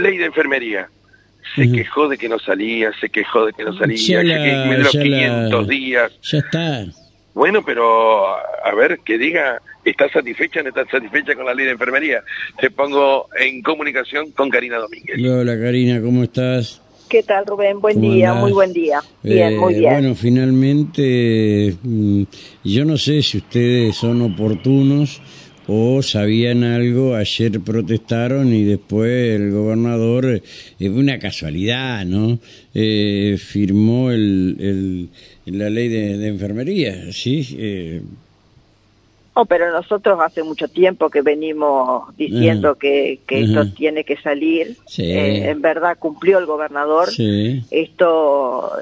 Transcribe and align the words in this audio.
ley 0.00 0.18
de 0.18 0.26
enfermería. 0.26 0.88
Se 1.56 1.70
quejó 1.70 2.08
de 2.08 2.16
que 2.16 2.28
no 2.28 2.38
salía, 2.38 2.92
se 3.00 3.08
quejó 3.08 3.46
de 3.46 3.52
que 3.52 3.64
no 3.64 3.76
salía, 3.76 4.22
ya 4.22 4.36
que 4.36 4.78
los 4.78 4.90
500 4.90 5.68
días. 5.68 6.12
Ya 6.22 6.38
está. 6.38 6.86
Bueno, 7.34 7.64
pero 7.64 8.26
a 8.28 8.74
ver, 8.76 9.00
que 9.04 9.18
diga, 9.18 9.60
¿estás 9.84 10.12
satisfecha 10.12 10.60
o 10.60 10.62
no 10.62 10.68
estás 10.68 10.88
satisfecha 10.90 11.34
con 11.34 11.46
la 11.46 11.54
ley 11.54 11.66
de 11.66 11.72
enfermería? 11.72 12.22
Te 12.60 12.70
pongo 12.70 13.28
en 13.38 13.62
comunicación 13.62 14.32
con 14.32 14.50
Karina 14.50 14.78
Domínguez. 14.78 15.18
Hola 15.24 15.58
Karina, 15.58 16.00
¿cómo 16.00 16.22
estás? 16.24 16.82
¿Qué 17.08 17.24
tal 17.24 17.44
Rubén? 17.44 17.80
Buen 17.80 18.00
día, 18.00 18.34
muy 18.34 18.52
buen 18.52 18.72
día. 18.72 19.00
Bien, 19.22 19.58
muy 19.58 19.74
eh, 19.74 19.78
bien. 19.80 19.92
Bueno, 19.92 20.14
finalmente, 20.14 21.74
mm, 21.82 22.22
yo 22.62 22.84
no 22.84 22.96
sé 22.96 23.22
si 23.22 23.38
ustedes 23.38 23.96
son 23.96 24.22
oportunos 24.22 25.20
o 25.72 26.02
sabían 26.02 26.64
algo, 26.64 27.14
ayer 27.14 27.60
protestaron 27.60 28.52
y 28.52 28.64
después 28.64 29.36
el 29.36 29.52
gobernador, 29.52 30.26
es 30.26 30.42
eh, 30.80 30.90
una 30.90 31.20
casualidad, 31.20 32.04
¿no? 32.04 32.40
Eh, 32.74 33.36
firmó 33.38 34.10
el, 34.10 35.08
la 35.46 35.70
ley 35.70 35.86
de, 35.86 36.26
enfermería, 36.26 37.12
¿sí? 37.12 37.56
Eh, 37.56 38.02
oh, 39.34 39.44
pero 39.44 39.70
nosotros 39.70 40.18
hace 40.20 40.42
mucho 40.42 40.66
tiempo 40.66 41.08
que 41.08 41.22
venimos 41.22 42.16
diciendo 42.16 42.70
ah, 42.70 42.78
que, 42.80 43.20
que 43.24 43.42
esto 43.42 43.70
tiene 43.70 44.02
que 44.02 44.16
salir. 44.16 44.76
en 44.98 45.62
verdad 45.62 45.96
cumplió 46.00 46.38
el 46.38 46.46
gobernador. 46.46 47.10
Esto 47.70 48.72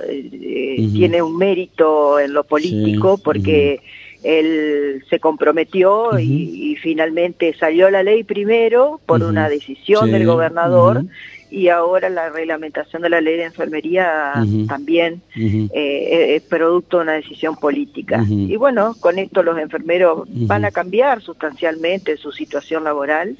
tiene 0.94 1.20
un 1.20 1.36
mérito 1.36 2.18
en 2.18 2.32
lo 2.32 2.44
político 2.44 3.18
porque 3.22 3.80
él 4.22 5.04
se 5.08 5.20
comprometió 5.20 6.18
y, 6.18 6.76
finalmente 6.82 7.54
salió 7.58 7.90
la 7.90 8.02
ley 8.02 8.24
primero 8.24 9.00
por 9.06 9.22
una 9.22 9.48
decisión 9.48 10.10
del 10.10 10.26
gobernador 10.26 11.04
y 11.50 11.68
ahora 11.68 12.08
la 12.08 12.28
reglamentación 12.30 13.02
de 13.02 13.10
la 13.10 13.20
ley 13.20 13.36
de 13.36 13.44
enfermería 13.44 14.32
también 14.66 15.22
eh, 15.36 16.36
es 16.36 16.42
producto 16.42 16.98
de 16.98 17.02
una 17.04 17.12
decisión 17.14 17.56
política. 17.56 18.24
Y 18.28 18.56
bueno, 18.56 18.94
con 19.00 19.18
esto 19.18 19.42
los 19.42 19.58
enfermeros 19.58 20.28
van 20.28 20.64
a 20.64 20.70
cambiar 20.70 21.22
sustancialmente 21.22 22.16
su 22.16 22.32
situación 22.32 22.84
laboral. 22.84 23.36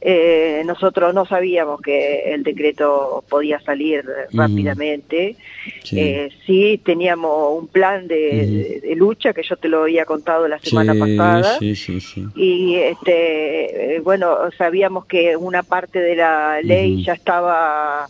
Eh, 0.00 0.62
nosotros 0.66 1.14
no 1.14 1.26
sabíamos 1.26 1.80
que 1.80 2.32
el 2.34 2.42
decreto 2.42 3.24
podía 3.28 3.60
salir 3.60 4.04
rápidamente. 4.32 5.36
Sí. 5.84 5.98
Eh, 5.98 6.30
sí. 6.46 6.80
teníamos 6.84 7.58
un 7.60 7.68
plan 7.68 8.08
de, 8.08 8.92
lucha 8.96 9.32
que 9.32 9.42
yo 9.42 9.56
te 9.56 9.68
lo 9.68 9.82
había 9.82 10.04
contado 10.04 10.48
la 10.48 10.58
semana 10.58 10.94
pasada. 10.94 11.58
y 11.60 12.74
este, 12.74 14.00
bueno, 14.04 14.36
sabíamos 14.56 15.06
que 15.06 15.36
una 15.36 15.62
parte 15.62 16.00
de 16.00 16.16
la 16.16 16.60
ley 16.62 17.02
ya 17.04 17.14
estaba 17.22 18.08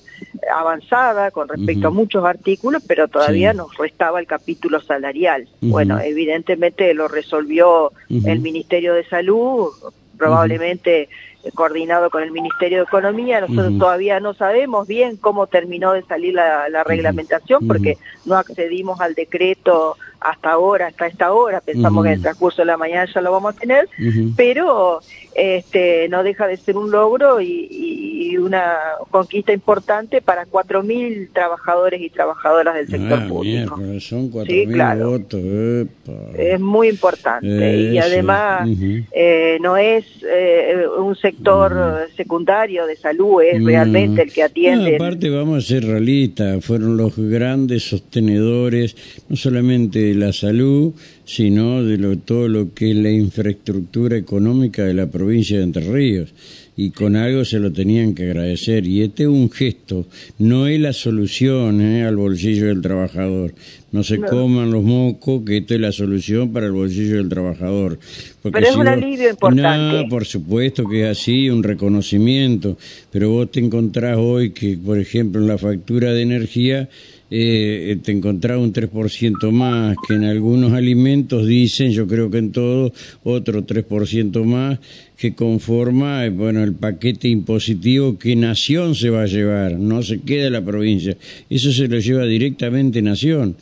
avanzada 0.54 1.30
con 1.30 1.48
respecto 1.48 1.88
a 1.88 1.90
muchos 1.90 2.24
artículos, 2.24 2.82
pero 2.86 3.08
todavía 3.08 3.52
nos 3.52 3.76
restaba 3.76 4.18
el 4.18 4.26
capítulo 4.26 4.80
salarial. 4.80 5.46
Bueno, 5.60 6.00
evidentemente 6.00 6.94
lo 6.94 7.08
resolvió 7.08 7.92
el 8.08 8.40
Ministerio 8.40 8.94
de 8.94 9.04
Salud, 9.04 9.70
probablemente 10.16 11.08
coordinado 11.54 12.10
con 12.10 12.22
el 12.22 12.30
Ministerio 12.30 12.78
de 12.78 12.84
Economía. 12.84 13.40
Nosotros 13.40 13.78
todavía 13.78 14.20
no 14.20 14.34
sabemos 14.34 14.86
bien 14.86 15.16
cómo 15.16 15.46
terminó 15.46 15.92
de 15.92 16.02
salir 16.02 16.34
la, 16.34 16.84
reglamentación 16.84 17.66
porque 17.66 17.98
no 18.24 18.36
accedimos 18.36 19.00
al 19.00 19.14
decreto 19.14 19.96
hasta 20.20 20.52
ahora, 20.52 20.86
hasta 20.88 21.06
esta 21.06 21.32
hora. 21.32 21.60
Pensamos 21.60 22.04
que 22.04 22.10
en 22.10 22.14
el 22.16 22.22
transcurso 22.22 22.62
de 22.62 22.66
la 22.66 22.76
mañana 22.76 23.10
ya 23.12 23.20
lo 23.20 23.32
vamos 23.32 23.56
a 23.56 23.58
tener, 23.58 23.88
pero 24.36 25.00
este, 25.34 26.08
no 26.08 26.22
deja 26.22 26.46
de 26.46 26.56
ser 26.56 26.76
un 26.76 26.90
logro 26.90 27.40
y, 27.40 28.36
una 28.42 28.76
conquista 29.12 29.52
importante 29.52 30.20
para 30.20 30.46
4.000 30.46 31.28
trabajadores 31.32 32.00
y 32.00 32.10
trabajadoras 32.10 32.74
del 32.74 32.88
sector 32.88 33.20
ah, 33.22 33.28
público. 33.28 33.76
son 34.00 34.32
4.000 34.32 35.04
votos. 35.04 36.36
Es 36.36 36.58
muy 36.58 36.88
importante 36.88 37.92
y 37.92 37.98
además 37.98 38.68
eh, 39.12 39.58
no 39.60 39.76
es 39.76 40.04
eh, 40.28 40.84
un 40.98 41.14
sector 41.14 42.08
secundario 42.16 42.86
de 42.86 42.96
salud, 42.96 43.42
es 43.42 43.62
realmente 43.62 44.22
el 44.22 44.32
que 44.32 44.42
atiende. 44.42 44.96
aparte, 44.96 45.30
vamos 45.30 45.64
a 45.64 45.66
ser 45.68 45.84
realistas, 45.84 46.64
fueron 46.64 46.96
los 46.96 47.16
grandes 47.16 47.84
sostenedores, 47.84 48.96
no 49.28 49.36
solamente 49.36 50.00
de 50.00 50.14
la 50.14 50.32
salud, 50.32 50.94
sino 51.24 51.84
de 51.84 51.98
lo, 51.98 52.18
todo 52.18 52.48
lo 52.48 52.72
que 52.72 52.90
es 52.90 52.96
la 52.96 53.10
infraestructura 53.10 54.16
económica 54.16 54.82
de 54.84 54.94
la 54.94 55.06
provincia 55.06 55.58
de 55.58 55.64
Entre 55.64 55.92
Ríos. 55.92 56.34
Y 56.74 56.90
con 56.90 57.16
algo 57.16 57.44
se 57.44 57.58
lo 57.58 57.70
tenían 57.70 58.14
que 58.14 58.24
agradecer. 58.24 58.86
Y 58.86 59.02
este 59.02 59.24
es 59.24 59.28
un 59.28 59.50
gesto, 59.50 60.06
no 60.38 60.66
es 60.66 60.80
la 60.80 60.92
solución 60.92 61.82
¿eh? 61.82 62.04
al 62.04 62.16
bolsillo 62.16 62.66
del 62.66 62.80
trabajador. 62.80 63.54
No 63.92 64.02
se 64.02 64.18
coman 64.18 64.70
los 64.70 64.82
mocos, 64.82 65.42
que 65.44 65.58
esto 65.58 65.74
es 65.74 65.80
la 65.80 65.92
solución 65.92 66.50
para 66.50 66.64
el 66.64 66.72
bolsillo 66.72 67.16
del 67.16 67.28
trabajador. 67.28 67.98
pero 68.42 68.66
es 68.66 68.74
un 68.74 68.88
alivio 68.88 69.28
importante. 69.28 70.02
No, 70.02 70.08
por 70.08 70.24
supuesto 70.24 70.88
que 70.88 71.02
es 71.02 71.18
así, 71.18 71.50
un 71.50 71.62
reconocimiento. 71.62 72.78
Pero 73.10 73.28
vos 73.28 73.50
te 73.50 73.60
encontrás 73.60 74.16
hoy 74.16 74.52
que, 74.52 74.78
por 74.78 74.98
ejemplo, 74.98 75.42
en 75.42 75.46
la 75.48 75.58
factura 75.58 76.14
de 76.14 76.22
energía 76.22 76.88
eh, 77.34 77.96
te 78.02 78.12
encontrás 78.12 78.58
un 78.58 78.74
3% 78.74 79.50
más, 79.52 79.96
que 80.06 80.14
en 80.14 80.24
algunos 80.24 80.74
alimentos 80.74 81.46
dicen, 81.46 81.90
yo 81.90 82.06
creo 82.06 82.30
que 82.30 82.36
en 82.36 82.52
todo, 82.52 82.92
otro 83.24 83.66
3% 83.66 84.44
más, 84.44 84.78
que 85.16 85.34
conforma, 85.34 86.26
eh, 86.26 86.30
bueno, 86.30 86.62
el 86.62 86.74
paquete 86.74 87.28
impositivo 87.28 88.18
que 88.18 88.36
Nación 88.36 88.94
se 88.94 89.08
va 89.08 89.22
a 89.22 89.26
llevar, 89.26 89.78
no 89.78 90.02
se 90.02 90.20
queda 90.20 90.50
la 90.50 90.62
provincia, 90.62 91.16
eso 91.48 91.72
se 91.72 91.88
lo 91.88 91.98
lleva 92.00 92.26
directamente 92.26 93.00
Nación. 93.00 93.56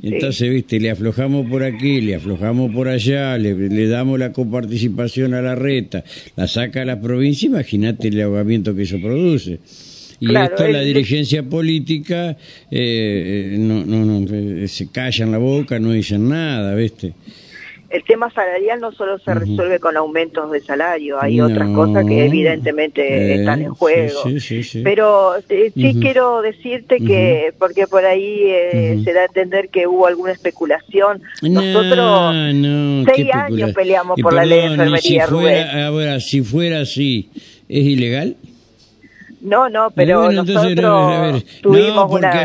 Entonces, 0.00 0.48
viste, 0.48 0.78
le 0.78 0.92
aflojamos 0.92 1.50
por 1.50 1.64
aquí, 1.64 2.00
le 2.00 2.14
aflojamos 2.14 2.72
por 2.72 2.86
allá, 2.86 3.36
le, 3.36 3.52
le 3.68 3.88
damos 3.88 4.16
la 4.20 4.32
coparticipación 4.32 5.34
a 5.34 5.42
la 5.42 5.56
reta, 5.56 6.04
la 6.36 6.46
saca 6.46 6.82
a 6.82 6.84
la 6.84 7.00
provincia, 7.00 7.48
imagínate 7.48 8.06
el 8.06 8.20
ahogamiento 8.20 8.76
que 8.76 8.82
eso 8.82 9.00
produce. 9.00 9.58
Y 10.20 10.34
esto 10.34 10.66
la 10.66 10.80
dirigencia 10.80 11.42
política 11.42 12.30
eh, 12.70 13.52
eh, 13.52 13.56
no, 13.58 13.84
no, 13.84 14.04
no, 14.04 14.26
eh, 14.34 14.68
se 14.68 14.90
callan 14.90 15.30
la 15.30 15.38
boca, 15.38 15.78
no 15.78 15.92
dicen 15.92 16.28
nada, 16.28 16.74
¿viste? 16.74 17.14
El 17.88 18.04
tema 18.04 18.30
salarial 18.30 18.80
no 18.80 18.92
solo 18.92 19.18
se 19.18 19.32
resuelve 19.32 19.78
con 19.78 19.96
aumentos 19.96 20.50
de 20.50 20.60
salario, 20.60 21.16
hay 21.22 21.40
otras 21.40 21.70
cosas 21.70 22.04
que 22.04 22.26
evidentemente 22.26 23.36
están 23.36 23.62
en 23.62 23.72
juego. 23.72 24.24
Pero 24.84 25.32
sí 25.48 25.96
quiero 25.98 26.42
decirte 26.42 26.98
que, 26.98 27.54
porque 27.58 27.86
por 27.86 28.04
ahí 28.04 28.42
se 29.02 29.10
da 29.14 29.22
a 29.22 29.24
entender 29.24 29.70
que 29.70 29.86
hubo 29.86 30.06
alguna 30.06 30.32
especulación. 30.32 31.22
Nosotros 31.40 32.34
seis 33.14 33.30
años 33.32 33.72
peleamos 33.72 34.20
por 34.20 34.34
la 34.34 34.44
ley 34.44 34.58
de 34.60 34.66
enfermería, 34.66 35.24
si 35.24 35.30
fuera, 35.32 35.86
Ahora, 35.86 36.20
si 36.20 36.42
fuera 36.42 36.80
así, 36.80 37.30
¿es 37.70 37.84
ilegal? 37.86 38.36
No, 39.40 39.68
no, 39.68 39.90
pero 39.94 40.32
nosotros 40.32 41.44
tuvimos 41.62 42.10
una, 42.10 42.44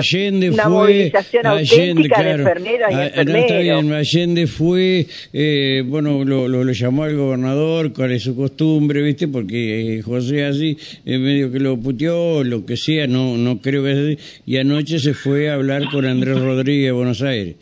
una 0.51 0.69
movilización 0.69 1.47
auténtica 1.47 2.21
de 2.21 2.31
enfermeras 2.31 2.91
y 2.91 2.95
enfermeros. 2.95 3.43
está 3.45 3.57
bien, 3.59 3.93
Allende 3.93 4.47
fue, 4.47 5.07
eh, 5.33 5.83
bueno, 5.87 6.23
lo, 6.23 6.47
lo, 6.47 6.71
llamó 6.71 7.03
al 7.03 7.15
gobernador, 7.15 7.93
cuál 7.93 8.11
es 8.11 8.23
su 8.23 8.35
costumbre, 8.35 9.01
¿viste? 9.01 9.27
Porque 9.27 9.97
eh, 9.97 10.01
José 10.03 10.45
así, 10.45 10.77
en 11.05 11.23
medio 11.23 11.51
que 11.51 11.59
lo 11.59 11.77
puteó, 11.77 12.43
lo 12.43 12.65
que 12.65 12.77
sea, 12.77 13.07
no 13.07 13.37
no 13.37 13.59
creo 13.59 13.83
que 13.83 13.93
sea 13.93 14.03
así. 14.03 14.17
Y 14.45 14.57
anoche 14.57 14.99
se 14.99 15.13
fue 15.15 15.49
a 15.49 15.55
hablar 15.55 15.89
con 15.89 16.05
Andrés 16.05 16.39
Rodríguez 16.39 16.85
de 16.85 16.91
Buenos 16.91 17.21
Aires. 17.23 17.55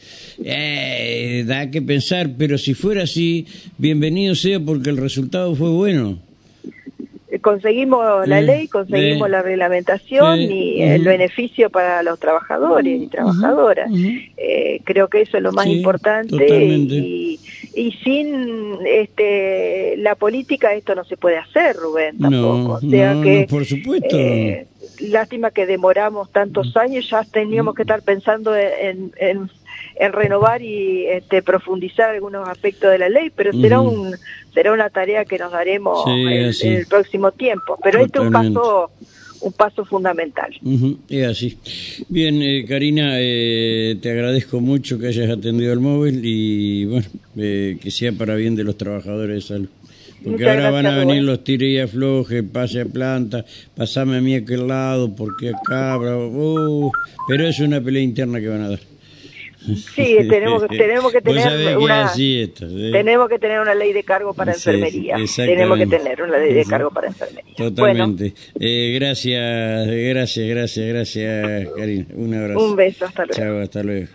Eh, 0.44 1.46
da 1.48 1.72
que 1.72 1.82
pensar, 1.82 2.32
pero 2.38 2.58
si 2.58 2.74
fuera 2.74 3.04
así, 3.04 3.46
bienvenido 3.78 4.36
sea 4.36 4.60
porque 4.60 4.90
el 4.90 4.98
resultado 4.98 5.56
fue 5.56 5.70
bueno 5.70 6.31
conseguimos 7.42 8.28
la 8.28 8.42
ley, 8.42 8.68
conseguimos 8.68 9.30
la 9.30 9.42
reglamentación 9.42 10.40
y 10.40 10.82
el 10.82 11.04
beneficio 11.04 11.70
para 11.70 12.04
los 12.04 12.20
trabajadores 12.20 13.02
y 13.02 13.08
trabajadoras. 13.08 13.92
Eh, 14.38 14.82
creo 14.84 15.08
que 15.08 15.22
eso 15.22 15.38
es 15.38 15.44
lo 15.44 15.52
más 15.52 15.68
importante 15.68 16.48
y, 16.66 17.40
y, 17.74 17.92
sin 18.04 18.78
este 18.86 19.96
la 19.98 20.16
política 20.16 20.74
esto 20.74 20.96
no 20.96 21.04
se 21.04 21.18
puede 21.18 21.38
hacer, 21.38 21.76
Rubén, 21.76 22.18
tampoco. 22.18 22.74
o 22.74 22.80
sea 22.80 23.20
que, 23.22 23.48
por 23.50 23.66
supuesto. 23.66 24.18
Eh, 24.18 24.68
lástima 25.00 25.52
que 25.52 25.66
demoramos 25.66 26.32
tantos 26.32 26.76
años, 26.78 27.10
ya 27.10 27.24
teníamos 27.24 27.76
que 27.76 27.84
estar 27.84 28.02
pensando 28.02 28.56
en, 28.56 29.12
en 29.18 29.50
en 29.96 30.14
renovar 30.14 30.62
y 30.62 31.06
este, 31.08 31.42
profundizar 31.42 32.10
algunos 32.10 32.48
aspectos 32.48 32.92
de 32.92 32.98
la 32.98 33.10
ley, 33.10 33.30
pero 33.30 33.52
será 33.54 33.82
un 33.82 34.16
será 34.54 34.74
una 34.74 34.90
tarea 34.90 35.26
que 35.26 35.38
nos 35.38 35.52
daremos 35.52 36.06
en, 36.08 36.28
el 36.28 36.86
próximo 36.88 37.32
tiempo. 37.32 37.78
Pero 37.84 38.00
este 38.00 38.20
es 38.20 38.26
un 38.26 38.32
paso 38.32 38.92
un 39.42 39.54
paso 39.54 39.84
fundamental. 39.86 40.52
es 41.10 41.28
así. 41.28 41.58
Bien, 42.08 42.42
eh, 42.42 42.66
Karina, 42.68 43.14
eh, 43.16 43.98
te 44.02 44.12
agradezco 44.12 44.60
mucho 44.62 45.00
que 45.00 45.08
hayas 45.08 45.30
atendido 45.30 45.74
el 45.74 45.80
móvil 45.80 46.22
y 46.24 46.86
bueno, 46.86 47.08
eh, 47.38 47.78
que 47.82 47.92
sea 47.92 48.12
para 48.12 48.36
bien 48.36 48.56
de 48.56 48.64
los 48.64 48.78
trabajadores 48.78 49.36
de 49.36 49.42
salud. 49.42 49.70
Porque 50.24 50.48
ahora 50.48 50.70
van 50.70 50.86
a 50.86 50.96
venir 50.96 51.24
los 51.24 51.44
tire 51.44 51.68
y 51.68 51.80
afloje, 51.80 52.44
pase 52.44 52.82
a 52.82 52.86
planta, 52.86 53.44
pasame 53.76 54.18
a 54.18 54.22
mí 54.22 54.36
a 54.36 54.40
aquel 54.40 54.68
lado, 54.68 55.16
porque 55.16 55.50
acá, 55.50 55.98
uh, 55.98 56.92
pero 57.28 57.48
es 57.48 57.60
una 57.60 57.82
pelea 57.82 58.04
interna 58.04 58.40
que 58.40 58.48
van 58.48 58.62
a 58.62 58.70
dar. 58.70 58.91
Sí, 59.66 60.18
tenemos, 60.28 60.68
tenemos 60.68 61.12
que 61.12 61.22
tener 61.22 61.78
una 61.78 62.12
tenemos 62.14 63.30
que 63.30 63.40
tener 63.40 63.60
una 63.60 63.76
ley 63.76 63.94
de 63.94 64.04
cargo 64.04 64.34
para 64.34 64.54
enfermería. 64.54 65.18
Tenemos 65.36 65.78
que 65.78 65.88
tener 65.88 66.22
una 66.22 66.38
ley 66.38 66.54
de 66.54 66.66
cargo 66.66 66.90
para 66.92 67.08
enfermería. 67.08 67.54
Totalmente. 67.56 68.34
Eh, 68.60 68.98
gracias, 69.00 69.88
gracias, 69.88 70.48
gracias, 70.48 70.88
gracias, 70.88 71.70
Karina. 71.76 72.06
Un 72.16 72.34
abrazo. 72.34 72.66
Un 72.66 72.76
beso, 72.76 73.06
hasta 73.06 73.26
luego. 73.26 73.42
Chao, 73.42 73.60
hasta 73.60 73.84
luego. 73.84 74.08